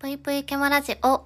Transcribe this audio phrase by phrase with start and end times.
[0.00, 1.22] ぷいぷいけまラジオ。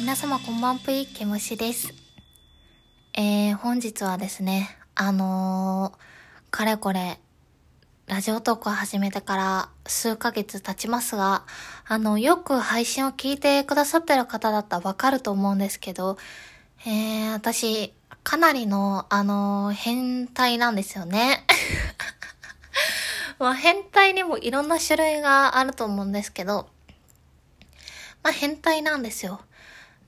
[0.00, 1.94] 皆様こんばんぷいけむしです。
[3.14, 7.20] えー、本日はですね、あのー、かれこれ、
[8.08, 11.44] ラジオトークを始めてから数ヶ月経ちますが、
[11.86, 16.18] あの、よく配信を聞いてくださってる方だったらわかると思うんですけど、
[16.86, 21.45] えー、私、かなりの、あのー変態なんですよね。
[23.38, 26.68] まあ、変態にもいろんな種類があると思うんですけど、
[28.22, 29.40] まあ、変態なんですよ。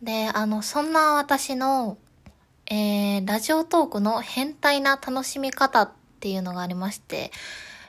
[0.02, 1.98] で、あの、そんな私の、
[2.66, 7.30] えー、ラジオトークの変態な楽しみ方っていうのがありまして、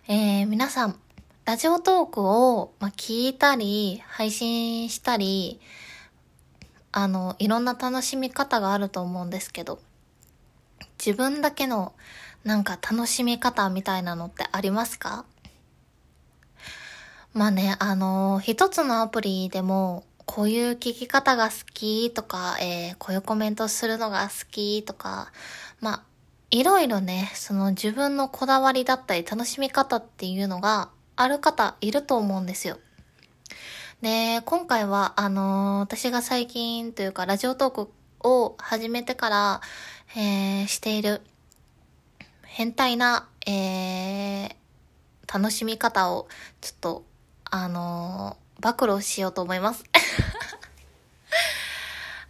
[0.07, 0.99] えー、皆さん、
[1.45, 5.59] ラジオトークを、まあ、聞いたり、配信したり、
[6.91, 9.79] あの、いろんな楽しみ方があると思うんですけど、
[11.03, 11.93] 自分だけの
[12.43, 15.25] なんか楽しみ方みたいなのってありますか？
[17.33, 25.31] まあね、あの一つのアプリでも、こういう聞き方が好きとか、えー、こういうコメントするのが好きとか、
[25.79, 26.03] まあ、
[26.51, 32.79] いろいろね、その自分のこだわりだったり楽しみ方っていうのがある方いると思うんですよ。
[34.01, 37.91] で、今回は、あのー私が最近というか、ラジオトーク
[38.27, 39.61] を始めてから、
[40.15, 41.21] えーしている、
[42.49, 44.59] 変態な、えー
[45.31, 46.27] 楽しみ方を、
[46.59, 47.05] ちょっと、
[47.45, 49.85] あのー暴露しようと思います。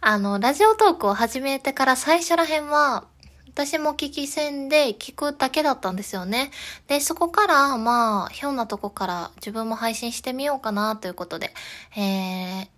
[0.00, 3.06] あの、ラジオトークを始めてから最初ら辺は、
[3.48, 6.52] 私も聞き戦で聞くだけだったんですよね。
[6.86, 11.52] で、そこから、まあ、ひょんなとこから自分も配信してみようかなということで、
[11.96, 12.68] えー、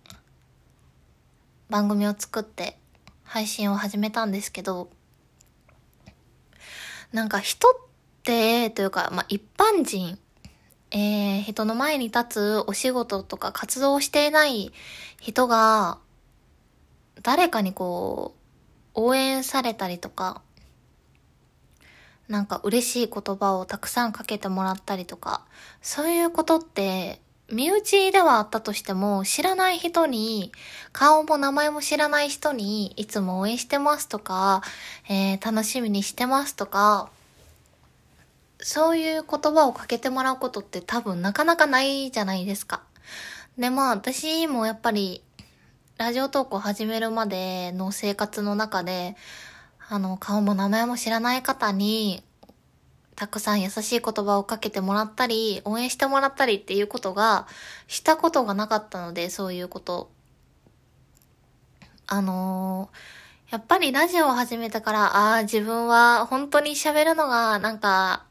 [1.69, 2.77] 番組を作って
[3.23, 4.89] 配信を始めたんですけど、
[7.13, 7.73] なんか人っ
[8.23, 10.17] て、というか、まあ一般人、
[10.89, 14.73] えー、人の前に立つお仕事とか活動していない
[15.21, 15.99] 人が、
[17.21, 18.33] 誰かにこ
[18.95, 20.41] う、応援されたりとか、
[22.27, 25.45] なんか嬉しい言葉をたくさんかけてもらったりとか、
[25.83, 27.21] そういうことって、
[27.53, 30.51] 身内ではあったとしても、知らない人に、
[30.91, 34.61] 顔も名前も知らない人に、いつも応援してますとか、
[35.09, 37.09] えー楽しみにしてますとか、
[38.59, 42.81] そういう言葉をかけてもらうことって多分なかなかないじゃないですか。
[43.57, 45.21] で、まあ私もやっぱり、
[45.97, 49.15] ラジオトークを始めるまでの生活の中で、
[49.89, 52.23] あの、顔も名前も知らない方に、
[53.15, 57.47] たくさん優しい言葉をかけてもらったり、応援してもらったりっていうことが、
[57.87, 60.11] したことがなかったので、そういうこと。
[62.07, 63.23] あのー
[63.53, 68.25] やっぱりラジオを始めてから、ああ、自分は本当に喋るのが、なんか、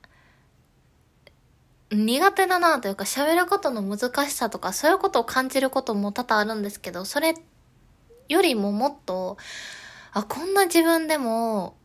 [1.92, 7.34] 苦手だなというか、喋ることの難しさとか、そういうことを感じることも多々あるんですけど、それ
[8.28, 9.37] よりももっと、
[10.12, 11.76] あ、こんな自分でも、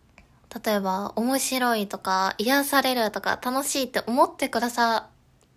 [0.65, 5.09] 例えば、面白いとか、癒されるとか、楽しいって思ってくださ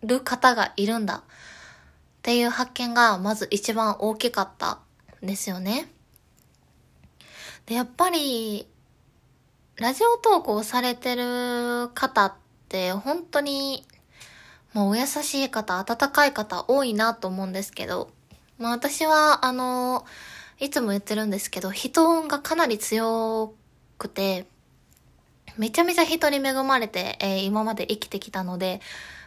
[0.02, 1.16] る方がいるんだ。
[1.18, 1.22] っ
[2.22, 4.80] ていう発見が、まず一番大きかった
[5.22, 5.90] んですよね。
[7.66, 8.66] で、やっぱり、
[9.76, 12.34] ラジオトークをされてる方っ
[12.68, 13.86] て、本当に、
[14.72, 18.10] まあ、お優しい方、温かい方多いなと思うんですけど、
[18.58, 20.04] まあ私は、あの、
[20.58, 23.54] いつも言ってるんですけど、人運がかなり強
[23.96, 24.46] くて、
[25.58, 28.80] めちゃめちゃ人に恵まれて、えー今まで生きてきたので、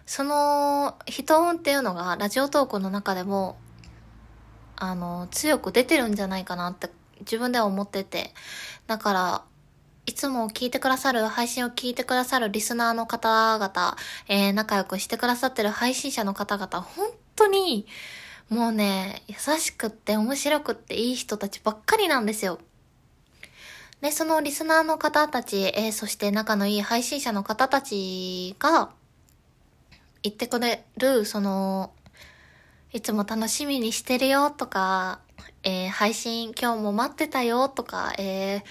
[0.06, 3.58] その人運っていうのがラジオトークの中でも、
[4.76, 6.90] あの、強く出てるんじゃないかなって
[7.22, 8.34] 自分では思ってて、
[8.88, 9.44] だから、
[10.06, 13.98] いつも聞いてくださる、配信を聞いてくださるリスナーの方々、
[14.28, 17.88] えー仲良くしてくださってる配信者の方々、本当に、
[18.50, 22.60] もうね、優しくって面白くっていい人たちばっかりなんですよ。
[24.04, 28.90] で、そのリスナーの方たち、えーそして仲のいい配信者の方たちが、
[30.22, 31.94] 言ってくれる、その、
[32.92, 35.22] いつも楽しみにしてるよとか、
[35.64, 38.62] えー配信今日も待ってたよとか、えー、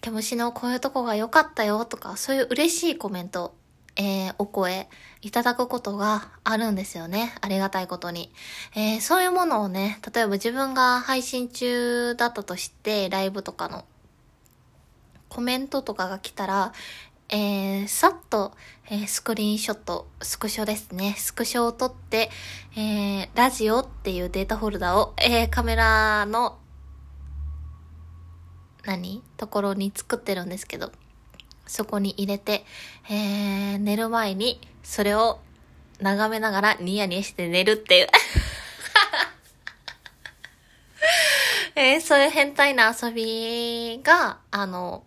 [0.00, 3.56] ケムシのこういうとこが良かったよとか、そういう嬉しいコメント、
[3.96, 4.88] えーお声
[5.22, 7.34] いただくことがあるんですよね。
[7.40, 8.32] ありがたいことに。
[8.76, 13.84] えーそういうものをね、例えば自分が配信中だったとして、ライブとかの
[15.28, 16.72] コメントとかが来たら、
[17.30, 18.52] えー、さっと、
[18.90, 21.14] えースクリーンショット、スクショですね。
[21.18, 22.30] スクショを撮って、
[22.74, 26.58] えー、ラジオっていうデータフォルダを、えー、カメラの、
[28.84, 29.22] 何？
[29.36, 30.90] ところに作ってるんですけど、
[31.66, 32.64] そこに入れて、
[33.10, 35.40] えー、寝る前にそれを
[36.00, 38.08] 眺めながらニヤニヤして寝るっていう
[41.76, 45.04] えー、そういう変態な遊びが、あの、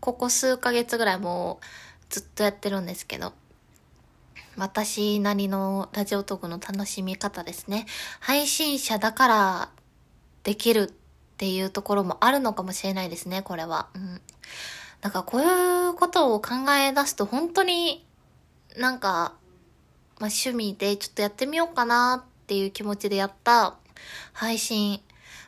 [0.00, 1.64] ここ数ヶ月ぐらいもう
[2.08, 3.32] ずっとやってるんですけど、
[4.56, 7.86] 私なりのラジオトークの楽しみ方ですね。
[8.20, 9.68] 配信者だから
[10.42, 10.92] できるっ
[11.36, 13.88] ていうところもあるのかもしれないですね、これは。
[13.94, 14.20] うん。
[15.00, 15.44] だかこうい
[15.90, 18.04] うことを考え出すと本当に
[18.76, 19.34] なんか、
[20.18, 23.76] まあ、趣味でちょっとやってみようかなっていう気持ちでやった
[24.32, 25.00] 配信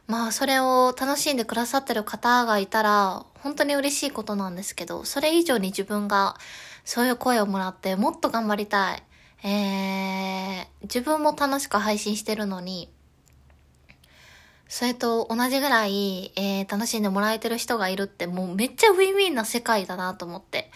[0.07, 6.37] まあそれを楽しんでくださってる方がいたら本当に嬉しいことなんですけど、それ以上に自分が
[6.85, 9.03] そういう声をもらってもっと頑張りたい。
[9.43, 12.93] えー、自分も楽しく配信してるのに、
[14.69, 20.71] それと同じぐらい、えー、楽しんでもらえてる人がいるってもうめっちゃウィンウィンな世界だなと思って、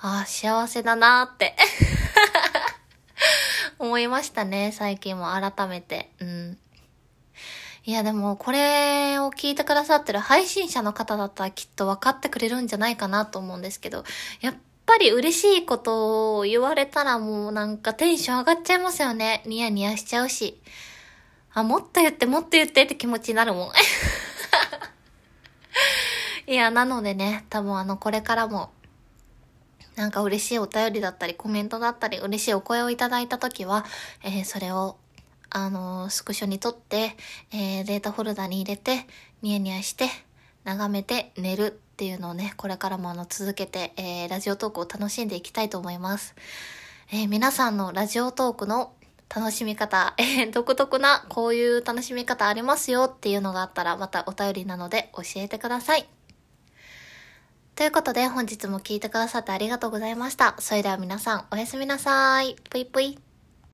[0.00, 1.54] ああ、幸せだなって
[3.78, 6.10] 思いましたね、最近も改めて。
[6.20, 6.58] うん。
[7.88, 14.04] いやでもこれを聞いてくださってる配信者の方だったらきっと分かってくれるんじゃないかなと思うんですけど、
[14.42, 14.54] やっ
[14.84, 19.42] ぱり嬉しいことを言われたらもうなんかテンション上がっちゃいますよね。
[19.46, 20.60] ニヤニヤしちゃうし。
[21.54, 23.70] あ、もっと言ってもっと言ってって気持ちになるもん。
[26.46, 28.70] いや、なのでね、多分あの、これからも、
[29.96, 33.86] なんか嬉しいお便りだったり、コメントだったり、嬉しいお声をいただいたときは、
[34.22, 34.98] えー、それを
[35.50, 37.16] あの、スクショに撮って、
[37.52, 39.06] えー、データフォルダに入れて、
[39.42, 40.08] ニヤニヤして、
[40.64, 46.34] 眺めて寝るっていうのをね、これからもあの続けて、えー、ラジオトークを楽しんでいきたいと思います。
[47.10, 48.92] えー、皆さんのラジオトークの
[49.34, 56.08] 楽しみ方、えー、独特なこういう楽しみ方ありますよっていうのがあったらまたお便りなので教えてください。
[57.74, 60.56] ということで本日も聞いてくださってありがとうございました。
[60.58, 62.56] それでは皆さんおやすみなさい。
[62.70, 63.27] ぷいぷい。